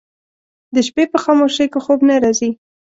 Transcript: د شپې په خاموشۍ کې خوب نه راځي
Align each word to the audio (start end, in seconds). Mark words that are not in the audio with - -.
د 0.73 0.75
شپې 0.87 1.03
په 1.11 1.17
خاموشۍ 1.23 1.65
کې 1.71 1.79
خوب 1.85 1.99
نه 2.09 2.15
راځي 2.23 2.49